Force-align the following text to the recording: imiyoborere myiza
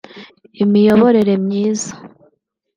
imiyoborere 0.63 1.33
myiza 1.45 1.91